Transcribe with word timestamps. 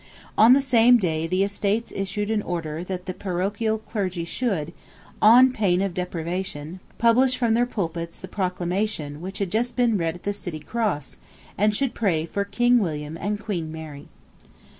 On 0.35 0.53
the 0.53 0.61
same 0.61 0.97
day 0.97 1.27
the 1.27 1.43
Estates 1.43 1.93
issued 1.95 2.31
an 2.31 2.41
order 2.41 2.83
that 2.83 3.05
the 3.05 3.13
parochial 3.13 3.77
clergy 3.77 4.25
should, 4.25 4.73
on 5.21 5.53
pain 5.53 5.79
of 5.79 5.93
deprivation, 5.93 6.79
publish 6.97 7.37
from 7.37 7.53
their 7.53 7.67
pulpits 7.67 8.17
the 8.19 8.27
proclamation 8.27 9.21
which 9.21 9.37
had 9.37 9.51
just 9.51 9.75
been 9.75 9.99
read 9.99 10.15
at 10.15 10.23
the 10.23 10.33
city 10.33 10.59
cross, 10.59 11.17
and 11.55 11.75
should 11.75 11.93
pray 11.93 12.25
for 12.25 12.43
King 12.43 12.79
William 12.79 13.15
and 13.15 13.39
Queen 13.41 13.71
Mary. 13.71 14.07